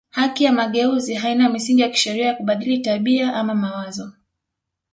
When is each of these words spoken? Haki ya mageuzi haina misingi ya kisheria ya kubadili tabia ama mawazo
Haki 0.09 0.43
ya 0.43 0.51
mageuzi 0.51 1.13
haina 1.13 1.49
misingi 1.49 1.81
ya 1.81 1.89
kisheria 1.89 2.27
ya 2.27 2.33
kubadili 2.35 2.77
tabia 2.79 3.33
ama 3.33 3.55
mawazo 3.55 4.11